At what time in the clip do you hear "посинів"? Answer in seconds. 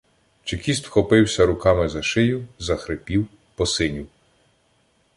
3.55-4.07